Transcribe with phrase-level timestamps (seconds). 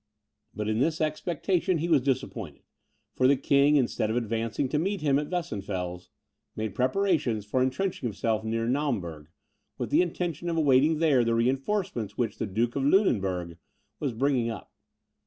[0.55, 2.63] But in this expectation he was disappointed;
[3.13, 6.09] for the king, instead of advancing to meet him at Weissenfels,
[6.55, 9.29] made preparations for entrenching himself near Naumburg,
[9.77, 13.59] with the intention of awaiting there the reinforcements which the Duke of Lunenburg
[13.99, 14.71] was bringing up.